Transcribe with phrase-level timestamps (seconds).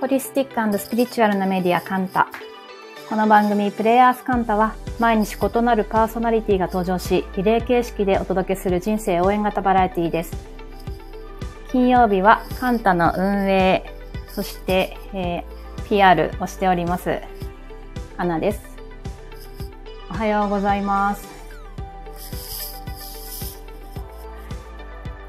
[0.00, 2.28] ホリスティックスピリチュアルなメディアカンタ。
[3.08, 10.36] この番組プレイヤースカンタは毎日異なるパーソナリティが登場し、リレー形式でお届けする人生応援型バラエティです。
[11.70, 13.84] 金曜日はカンタの運営、
[14.28, 17.20] そして、えー、PR をしております。
[18.16, 18.60] アナです。
[20.10, 21.28] おはようございます。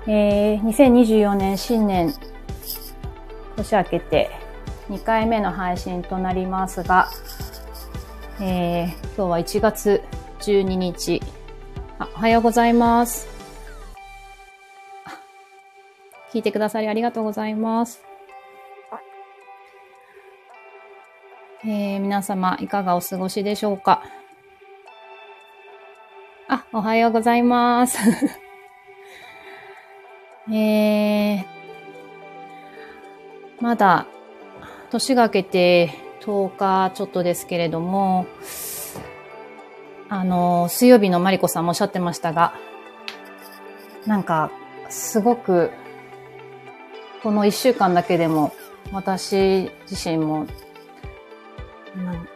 [0.07, 2.13] えー、2024年新年
[3.55, 4.44] 年明けて
[4.89, 7.09] 2回目の配信となりますが、
[8.39, 10.01] えー、今日は1月
[10.41, 11.21] 12日
[11.97, 12.07] あ。
[12.15, 13.27] おはようございます。
[16.31, 18.03] 聞いてくださりありがとうございます。
[21.63, 24.03] えー、皆様、いかがお過ごしでしょうか？
[26.47, 27.97] あ、おはようございます。
[30.53, 31.45] えー、
[33.59, 34.05] まだ
[34.95, 35.89] 年が明けて
[36.21, 38.27] 10日ちょっとですけれども、
[40.07, 42.53] あの、水曜日のマリコさんもおっしゃってましたが、
[44.05, 44.51] なんか、
[44.89, 45.71] すごく、
[47.23, 48.53] この1週間だけでも、
[48.93, 50.47] 私自身も、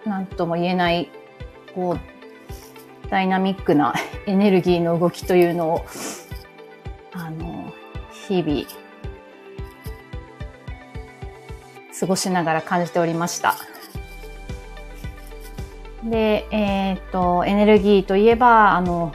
[0.05, 1.09] なんとも言えない、
[1.73, 3.93] こう、ダイナミックな
[4.25, 5.85] エネルギーの動きというのを、
[7.13, 7.71] あの、
[8.27, 8.65] 日々、
[11.99, 13.55] 過ごしながら感じておりました。
[16.03, 19.13] で、えっと、エネルギーといえば、あの、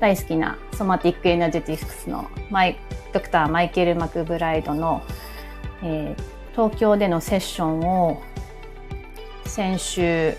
[0.00, 2.76] 大好きなソマティックエナジェティクスのマイ
[3.12, 5.02] ドクター、マイケル・マクブライドの、
[5.82, 8.22] えー、東京でのセッションを
[9.44, 10.34] 先週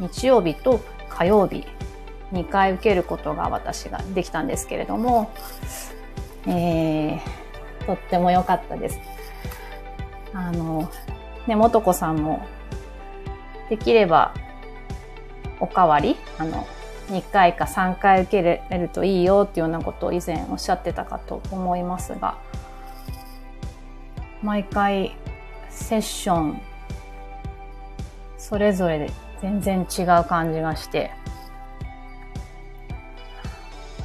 [0.00, 1.64] 日曜日と火曜日
[2.32, 5.32] 2回受けることが私ができたんですけれども、
[6.46, 8.98] えー、とっても良かったです。
[10.32, 10.90] あの、
[11.46, 12.46] ね、もとこさんも、
[13.68, 14.34] できれば、
[15.60, 16.66] おかわり、あの、
[17.08, 22.38] 2回か3回受けれるといいよっていうようなことを以前おっしゃってたかと思いますが、
[24.42, 25.16] 毎回
[25.70, 26.60] セッション、
[28.38, 29.10] それぞれで
[29.40, 31.12] 全然違う感じがして、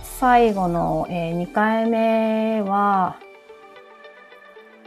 [0.03, 3.17] 最後の、えー、2回目は、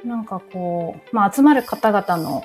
[0.05, 2.45] なんかこう、まあ集まる方々の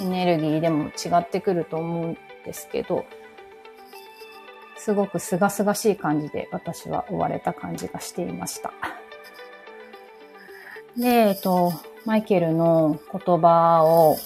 [0.00, 3.04] エネルギーでも違ってくると思うんですけど、
[4.76, 8.72] すごく清々しい感じで私は追われた感じがしていました。
[10.96, 11.72] で、えっと、
[12.06, 14.16] マイケルの言葉を、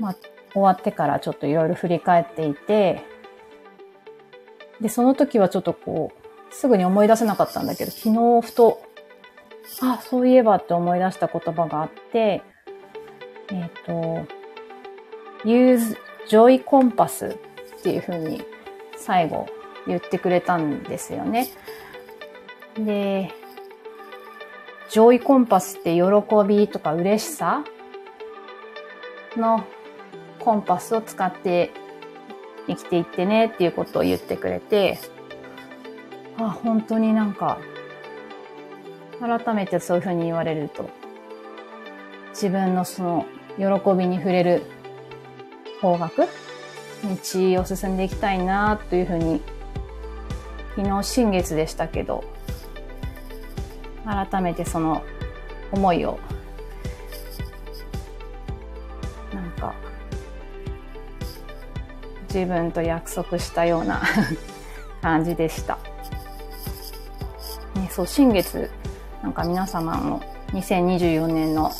[0.00, 0.16] まあ、
[0.52, 3.02] 終わってからちょっといろいろ振り返っていて、
[4.80, 6.12] で、その時はちょっとこ
[6.50, 8.10] う、すぐに思い出せなかったんだけど、昨
[8.40, 8.82] 日ふと
[9.82, 12.42] あ、そういえばって思い出した言葉があって、
[13.48, 14.26] えっ、ー、と、
[15.44, 15.96] use
[16.28, 18.42] joy compass っていうふうに
[18.96, 19.46] 最後
[19.86, 21.48] 言ってくれたんですよね。
[22.76, 23.32] で、
[24.90, 26.02] ジョイコンパスって喜
[26.46, 27.62] びとか嬉しさ
[29.36, 29.64] の
[30.38, 31.70] コンパスを使って
[32.66, 34.98] 生きていってねっていうことを言ってくれて、
[36.38, 37.58] あ、本当になんか
[39.20, 40.88] 改めてそういうふうに言われると、
[42.30, 43.64] 自分のその喜
[43.96, 44.62] びに触れる
[45.80, 46.28] 方角、
[47.02, 49.42] 道を進んでいきたいなというふうに、
[50.76, 52.22] 昨日新月でしたけど、
[54.04, 55.02] 改めてその
[55.72, 56.20] 思いを、
[59.34, 59.74] なんか、
[62.28, 64.00] 自分と約束したような
[65.02, 65.78] 感じでした。
[67.74, 68.70] ね、そう、新月
[69.22, 70.20] なんか皆様も
[70.52, 71.72] 2024年の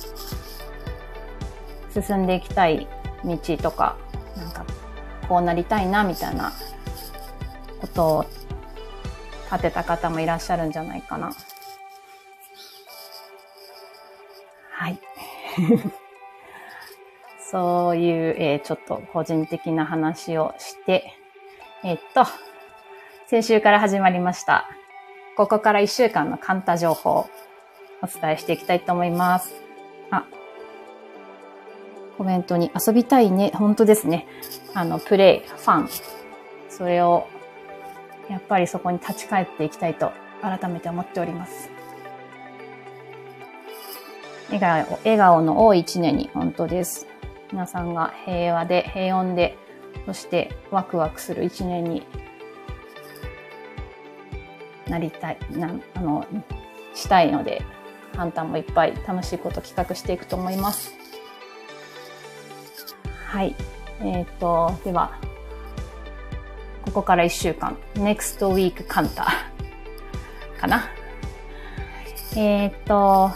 [1.93, 2.87] 進んでいきたい
[3.25, 3.97] 道とか、
[4.37, 4.65] なんか
[5.29, 6.53] こうなりたいなみたいな
[7.81, 8.27] ことを
[9.51, 11.33] 立てた方もいらっしゃるんじゃないかな。
[14.73, 14.99] はい。
[17.51, 21.15] そういう、えー、ちょっと個人的な話をして、
[21.83, 22.27] えー、っと、
[23.27, 24.69] 先週から始まりました。
[25.39, 27.31] ここから1週間のカンタ情報
[28.03, 29.55] お伝えしていきたいと思います。
[30.11, 30.27] あ、
[32.17, 33.53] コメントに遊びたいね。
[33.55, 34.27] 本当ですね。
[34.75, 35.89] あの、プレイ、ファン。
[36.69, 37.29] それを、
[38.29, 40.11] やっぱりそこに立ち返っていきたいと
[40.43, 41.71] 改めて思っております。
[44.51, 47.07] 笑顔、笑顔の多い一年に本当です。
[47.53, 49.57] 皆さんが平和で、平穏で、
[50.05, 52.03] そしてワクワクする一年に
[54.89, 56.27] なりたい、なあの、
[56.95, 57.63] したいので、
[58.17, 60.93] ハンターもいっぱい楽しいこと企画していくと思います。
[63.27, 63.55] はい。
[64.01, 65.19] えっ、ー、と、では、
[66.85, 69.27] ここから1週間、next week カンタ
[70.59, 70.89] かな。
[72.37, 73.31] えっ、ー、と、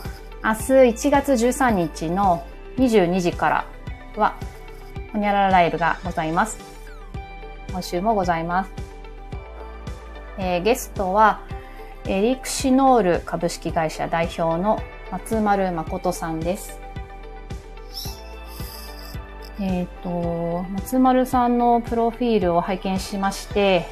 [0.44, 0.60] 明日
[1.06, 2.44] 1月13日の
[2.76, 3.66] 22時から
[4.16, 4.36] は、
[5.12, 6.58] ほにゃららライブがございます。
[7.70, 8.81] 今週もございます。
[10.38, 11.40] えー、ゲストは、
[12.06, 16.80] エリクシノール株式会社代表の松丸誠さんです。
[19.60, 23.86] えっ、ー、と、松丸さんのプロフィールを拝見しまして、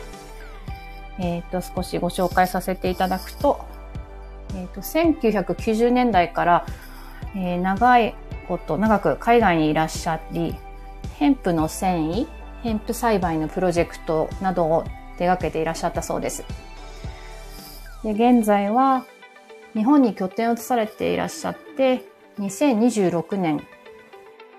[1.19, 3.65] えっ、ー、と、少しご紹介させていただくと、
[4.55, 6.67] えっ、ー、と、1990年代から、
[7.37, 8.15] えー、長い
[8.49, 10.57] こと、長く海外にいらっしゃり、
[11.19, 12.27] ヘンプの繊維、
[12.63, 14.85] ヘンプ栽培のプロジェクトなどを
[15.21, 16.45] 手掛けていらっしゃったそうです。
[18.03, 19.05] で、現在は
[19.75, 22.07] 日本に拠点を移されていらっしゃって、
[22.39, 23.61] 2026年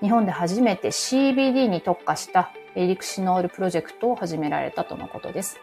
[0.01, 5.59] 日本で初めて CBD に特化したエリクシノールプロジェクトを始められたとのことです。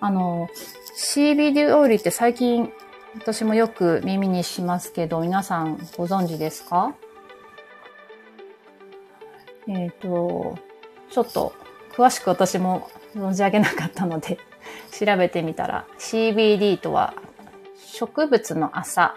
[0.00, 0.48] あの、
[0.96, 2.72] CBD オイルって最近
[3.14, 6.96] 私もよく耳にしますけど、皆さんご存知ですか？
[9.68, 10.58] えっ、ー、と、
[11.08, 11.52] ちょっと
[11.92, 14.38] 詳しく私も存じ上げなかったので
[14.92, 17.14] 調べてみたら CBD とは
[17.98, 19.16] 植物の朝、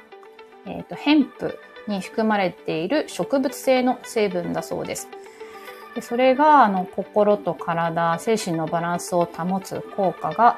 [0.66, 5.08] えっ、ー、と、ヘンプに含まれている植物性の成分だそうです。
[5.94, 10.58] でそれが、あの、心と体、精神のバランスを保つ効果が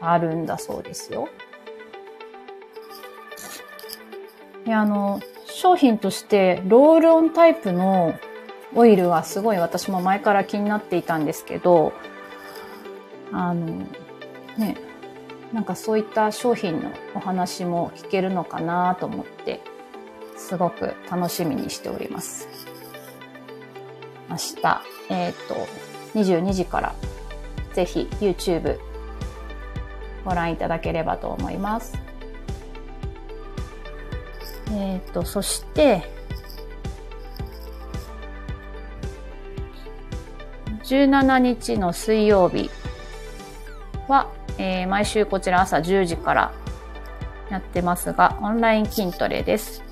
[0.00, 1.28] あるんだそうですよ。
[4.64, 8.14] で、あの、商品としてロールオンタイプの
[8.74, 11.92] オイルはすごい私も前から気になっていたんですけど、
[13.32, 13.66] あの、
[14.56, 14.76] ね、
[15.52, 19.60] なんかそういった商品のお話も聞けるのかなと思って
[20.36, 22.48] すごく楽しみにしております。
[24.28, 25.54] 明日、えっ、ー、と、
[26.14, 26.94] 22時から
[27.72, 28.78] ぜひ YouTube
[30.24, 31.92] ご覧いただければと思います。
[34.70, 36.02] えっ、ー、と、そして、
[40.84, 42.70] 17日の水曜日
[44.08, 46.52] は、えー、毎週こちら朝10時から
[47.50, 49.82] やってますが、オンライン筋トレです。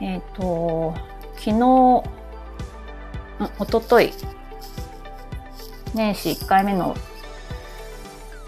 [0.00, 0.94] えっ、ー、と、
[1.36, 2.02] 昨日、
[3.58, 4.12] おととい、
[5.94, 6.96] 年始1回目の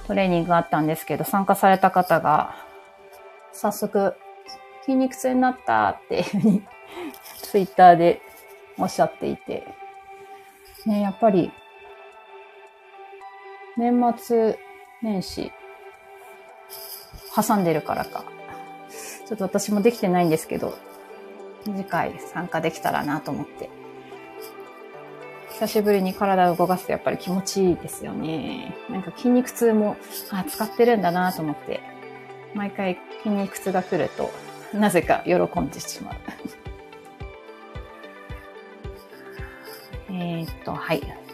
[0.07, 2.55] トレーニングがあったんですけど、参加された方が、
[3.53, 4.15] 早速、
[4.85, 6.63] 筋肉痛になったっていうふうに、
[7.43, 8.21] ツイッターで
[8.79, 9.67] おっしゃっていて、
[10.85, 11.53] ね、やっぱり、
[13.77, 14.59] 年末
[15.03, 15.53] 年始、
[17.35, 18.25] 挟んでるからか。
[19.27, 20.79] ちょっと私もできてないんですけど、
[21.65, 23.69] 次回参加できたらなと思って。
[25.51, 28.77] 久しぶりに体を動かすとやっぱり気持ちいいですよね。
[28.89, 29.97] なんか筋肉痛も、
[30.31, 31.81] あ、使ってるんだなと思って、
[32.55, 34.31] 毎回筋肉痛が来ると、
[34.73, 36.15] なぜか喜んでしまう。
[40.13, 41.26] えっと、はい。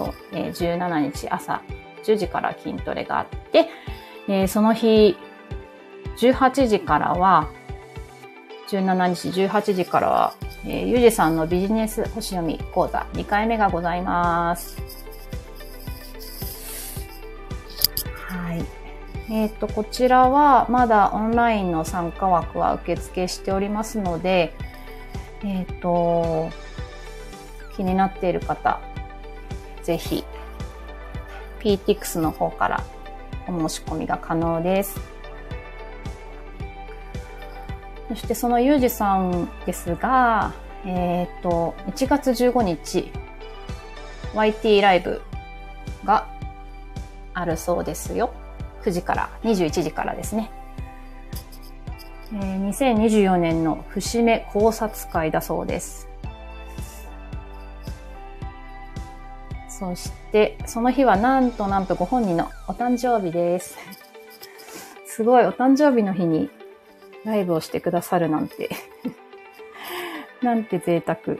[0.00, 1.60] そう、えー、17日朝
[2.04, 3.68] 10時から筋トレがあって、
[4.28, 5.14] えー、その日、
[6.16, 7.50] 18時からは、
[8.68, 14.80] 17日18時からは、えー、ゆうじさんのビジネス星読み講座2回目がございます。
[18.28, 18.64] はい。
[19.30, 24.54] えっ、ー、と、こちらはまだオンラインの参加枠は受付しておりますので、
[25.44, 26.48] えっ、ー、と、
[27.76, 28.80] 気になっている方、
[29.90, 30.24] ぜひ、
[31.58, 32.84] PTX の方から
[33.48, 35.00] お申し込みが可能です。
[38.08, 40.52] そしてそのゆうじさんですが、
[40.86, 43.10] えっ、ー、と、1月15日、
[44.32, 45.22] YT ライブ
[46.04, 46.28] が
[47.34, 48.32] あるそうですよ。
[48.84, 50.52] 9時から21時からですね。
[52.32, 56.09] えー、2024年の節目考察会だそうです。
[59.80, 63.78] そして、その日はなんとなんとご本人のお誕生日です。
[65.06, 66.50] すごい、お誕生日の日に
[67.24, 68.68] ライブをしてくださるなんて
[70.42, 71.18] なんて贅沢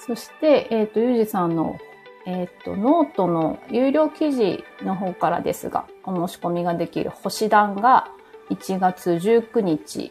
[0.00, 1.76] そして、えっ、ー、と、ゆうじさんの、
[2.24, 8.08] えっ、ー、と、ノートの有料記事の方からですが、お申し込みができる星団が
[8.48, 10.10] 1月19日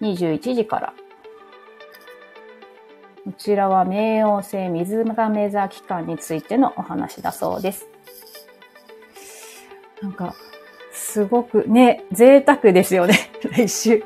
[0.00, 0.94] 21時から。
[3.30, 7.86] こちらは冥王星水亀座期間についてのお話だそうです。
[10.02, 10.34] なんか、
[10.92, 13.14] すごくね、贅沢ですよね、
[13.56, 14.02] 来週。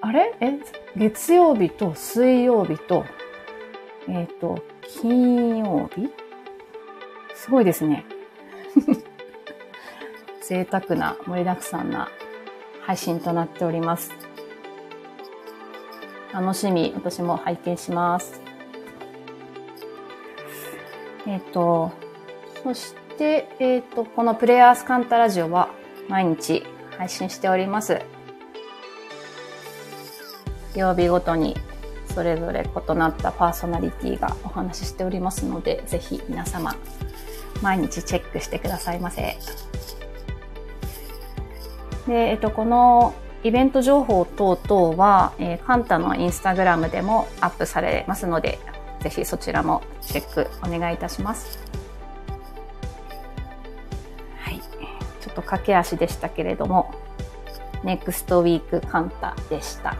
[0.00, 0.34] あれ？
[0.40, 0.58] え、
[0.96, 3.04] 月曜日と水曜日と、
[4.08, 4.58] えっ、ー、と、
[5.02, 6.10] 金曜日？
[7.34, 8.06] すごいですね。
[10.40, 12.08] 贅沢な、盛りだくさんな
[12.80, 14.27] 配信となっております。
[16.40, 18.40] 楽しみ、私も拝見します。
[21.26, 21.90] えっ、ー、と、
[22.62, 25.68] そして、えっ、ー、と、このプレイヤースカンタラジオは
[26.08, 26.62] 毎日
[26.96, 28.02] 配信しております。
[30.76, 31.56] 曜日ごとに
[32.14, 36.76] それぞれ異なったパーソナリティがお話ししておりますので、ぜひ皆様、
[37.62, 39.36] 毎日チェックしてくださいませ。
[42.06, 43.12] で、えっと、この
[43.44, 48.58] イベント情報等々は、えー、カンタのインスタグラムでもアップされますので、
[49.00, 51.58] ぜひそちらもチェックお願いいたします。
[54.38, 54.58] はい。
[54.58, 56.92] ちょっと駆け足でしたけれども、
[57.84, 59.96] ネクストウィークカンタでした。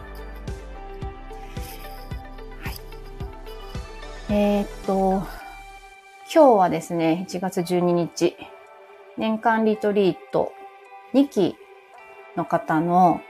[4.31, 5.23] えー、っと、
[6.31, 8.37] 今日はですね、1月12日、
[9.17, 10.53] 年間リトリート
[11.15, 11.55] 2期
[12.37, 13.21] の方の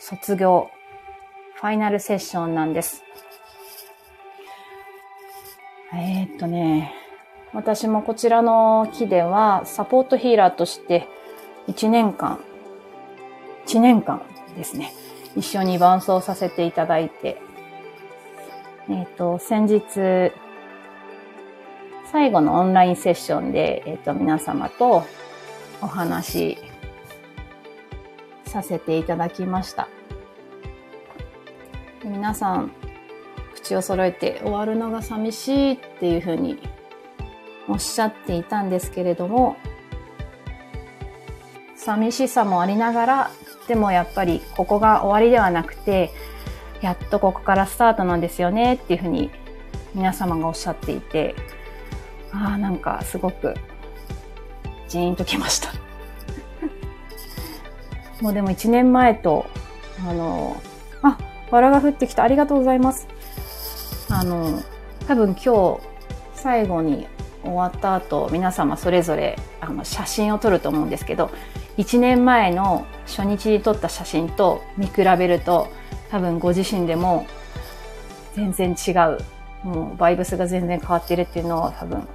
[0.00, 0.70] 卒業、
[1.54, 3.04] ファイナルセッションなんです。
[5.94, 6.94] えー、っとね、
[7.52, 11.08] 私もこちらの木ではサポートヒーラーとして
[11.68, 12.40] 1年間、
[13.66, 14.22] 1年間
[14.56, 14.92] ですね、
[15.36, 17.40] 一緒に伴奏させていただいて
[18.90, 20.32] えっ、と、先日、
[22.10, 25.04] 最後のオンラインセッションで、えっ、と、皆様と
[25.82, 26.56] お話
[28.48, 29.88] させていただきました。
[32.04, 32.72] 皆さん、
[33.54, 36.58] 口を揃えて終わるのが寂しいっていうふうに
[37.68, 39.56] おっしゃっていたんですけれども、
[41.76, 43.30] 寂しさもありながら、
[43.66, 46.10] でもやっぱりここが終わりではなくて、
[46.80, 49.30] やっとここからスタートなんですよねっていうふうに
[49.94, 51.34] 皆様がおっしゃっていて、
[52.32, 53.54] ああ、なんかすごく
[54.88, 55.77] ジーンときました。
[58.20, 59.46] もうでも1年前と、
[60.06, 60.60] あの、
[61.02, 61.18] あ、
[61.50, 62.24] バラが降ってきた。
[62.24, 63.06] ありがとうございます。
[64.10, 64.62] あの、
[65.06, 65.80] 多分今日
[66.34, 67.06] 最後に
[67.42, 71.30] 終わった後、皆様それぞれあの写真を撮ると思うんですけど、
[71.76, 75.68] 1年前の初日に撮った写真と見比べると、
[76.10, 77.26] 多分ご自身でも
[78.34, 79.18] 全然違う、
[79.62, 82.06] もうバイブスが全然変わってるっていうのを多分、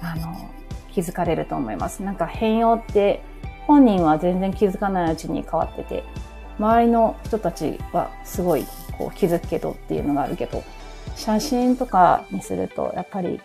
[0.00, 0.50] あの、
[0.92, 2.02] 気づかれると思います。
[2.02, 3.22] なんか変容って
[3.66, 6.04] 本人は全然気づかないうちに変わってて、
[6.58, 8.64] 周りの人たちはすごい
[8.98, 10.62] こう気づくけどっていうのがあるけど、
[11.16, 13.40] 写真とかにするとやっぱり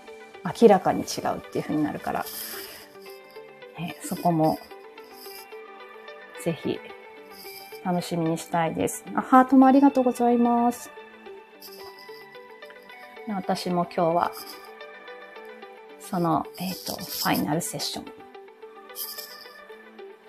[0.62, 2.26] 明らかに違うっていう風になるから、
[3.78, 4.60] ね、そこも
[6.44, 6.80] ぜひ
[7.84, 9.06] 楽しみにしたいです。
[9.16, 10.92] あ、ハートもありがとうございます。
[13.28, 14.32] 私も今日は、
[16.00, 18.19] その、えっ、ー、と、ファイナルセッション、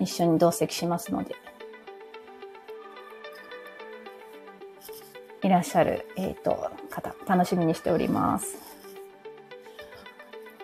[0.00, 1.36] 一緒に同席しますので、
[5.42, 8.58] いらっしゃる、えっ、ー、と、方、楽しみにしております。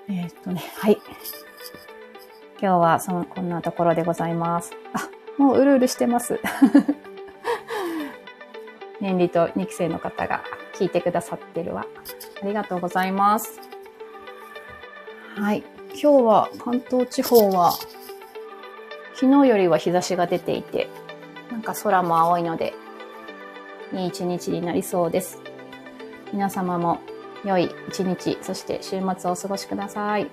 [0.08, 0.98] えっ、ー、とね、はい。
[2.60, 4.72] 今日はその、こんなところでございます。
[4.92, 6.40] あ、もううるうるしてます。
[9.00, 10.42] 年利と2期生の方が
[10.74, 11.86] 聞いてくださってるわ。
[12.42, 13.60] ありがとうございます。
[15.36, 15.62] はい。
[15.90, 17.72] 今日は関東地方は
[19.18, 20.88] 昨日よりは日差しが出ていて、
[21.50, 22.74] なんか空も青いので、
[23.94, 25.40] いい一日になりそうです。
[26.34, 27.00] 皆様も
[27.42, 30.26] 良い一日、そして週末をお過ごしください。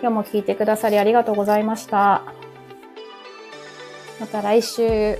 [0.00, 2.22] 今日も聞いてくださりありがとうございました。
[4.18, 5.18] また来週。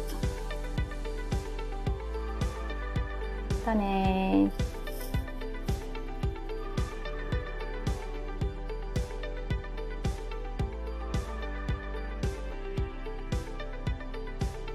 [3.66, 4.11] またね